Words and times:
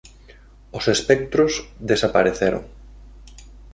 Os 0.77 0.85
espectros 0.95 1.51
desapareceron. 1.91 2.63